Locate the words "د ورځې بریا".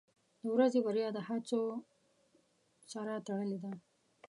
0.41-1.07